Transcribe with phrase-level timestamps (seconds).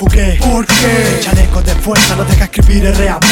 [0.00, 1.20] el enfoqué ¿Por qué?
[1.22, 3.24] Chaleco de fuerza, no deja escribir RAP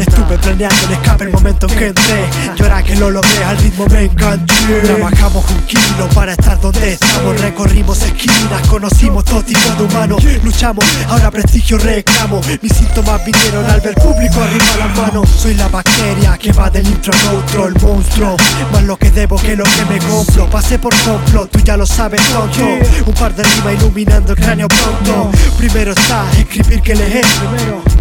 [0.00, 2.24] Estuve planeando el escape el momento en que entré.
[2.58, 4.80] Y ahora que lo logré al ritmo me enganché.
[4.82, 7.40] Trabajamos un kilo para estar donde estamos.
[7.40, 10.24] Recorrimos esquinas, conocimos todo tipo de humanos.
[10.42, 12.40] Luchamos, ahora prestigio reclamo.
[12.60, 15.28] Mis síntomas vinieron al ver público arriba las manos.
[15.28, 18.36] Soy la bacteria que va del intro al outro El monstruo,
[18.72, 20.50] más lo que debo que lo que me compro.
[20.50, 22.64] Pasé por complot, tú ya lo sabes tonto.
[23.06, 25.30] Un par de rimas iluminando el cráneo pronto.
[25.56, 27.24] Primero está escribir que leer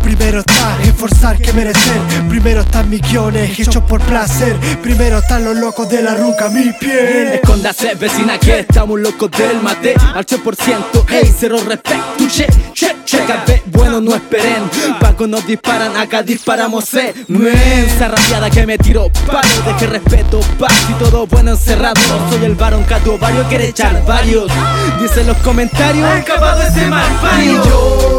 [0.04, 0.40] Primero.
[0.40, 2.00] Está esforzar que merecer.
[2.30, 4.56] Primero están mis guiones hechos por placer.
[4.82, 7.34] Primero están los locos de la ruca, mi piel.
[7.34, 9.94] Escóndase vecina que estamos locos del mate.
[10.14, 14.70] Al 100% ey cero respeto Che, che, che, cabé, bueno no esperen.
[15.00, 17.14] Paco nos disparan, acá disparamos eh.
[17.28, 19.48] Mensa rabiada que me tiro palo.
[19.66, 22.00] Deje respeto, paz y todo bueno encerrado.
[22.30, 24.52] Soy el varón cato varios, quiere echar varios.
[25.02, 27.10] Dicen los comentarios Acabado ese mal
[27.66, 28.11] yo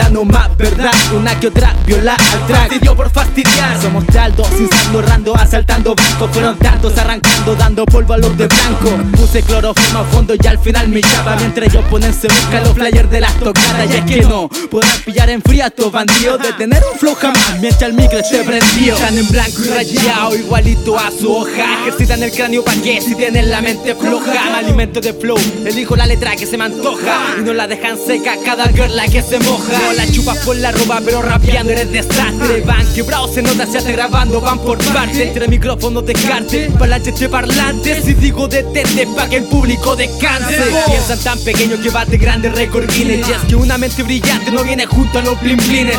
[0.00, 2.68] gritando más verdad Una que otra viola al track.
[2.68, 3.80] Fastidio por fastidiar.
[3.80, 6.30] Somos taldos, cinzando, rando, asaltando bancos.
[6.32, 9.16] Fueron tantos arrancando, dando polvo a los de blanco.
[9.16, 12.74] Puse cloroformo a fondo y al final me llama Mientras ellos ponen se buscan los
[12.74, 13.90] flyers de las tocadas.
[13.90, 17.14] Y es que no podrán pillar en frío a estos bandidos De tener un flow
[17.14, 17.58] jamás.
[17.60, 21.80] Mientras el micro esté prendido Están en blanco y rayado, igualito a su hoja.
[21.82, 24.32] Ejercitan el cráneo pa' que si tienen la mente floja.
[24.32, 27.36] Me alimento de flow, elijo la letra que se me antoja.
[27.38, 30.54] Y no la dejan seca cada girl la que se moja No la chupas por
[30.54, 34.78] la ropa pero rapeando eres desastre Van quebrados, se nota, se hace grabando, van por
[34.92, 40.62] parte Entre micrófonos descarte, parlantes de parlantes Y digo detente pa' que el público descanse.
[40.86, 43.28] Piensan tan pequeño que bate grandes récord Guinness.
[43.28, 45.98] Y es que una mente brillante no viene junto a los blim blines.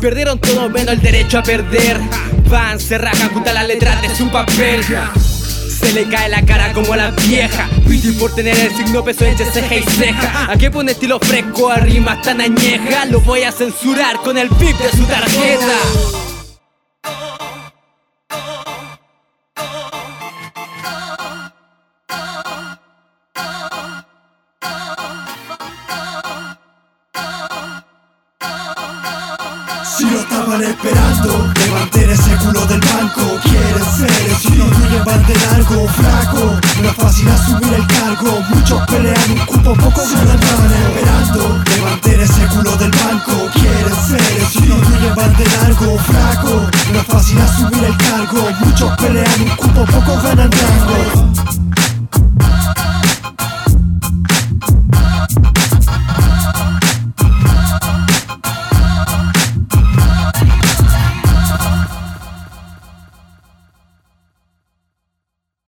[0.00, 1.98] Perdieron todo menos el derecho a perder.
[2.50, 4.84] Van, se rajan junto a las letras de su papel
[5.80, 7.68] se le cae la cara como a la vieja.
[7.88, 10.52] Piti por tener el signo peso entre ceja y ceja.
[10.52, 13.06] ¿A qué pone estilo fresco a rimas tan añeja?
[13.06, 15.78] Lo voy a censurar con el pip de su tarjeta.
[29.96, 33.22] Si lo estaban esperando, levanten ese culo del banco.
[33.42, 34.29] Quieren ser,
[35.04, 38.42] van de largo Flaco, no es fácil asumir el cargo.
[38.48, 43.32] Muchos pelean un cupo, pocos estaban esperando Levanten ese culo del banco.
[43.52, 48.50] Quieren ser, si no van de largo Flaco, no es fácil asumir el cargo.
[48.64, 51.19] Muchos pelean un cupo, pocos ganan rango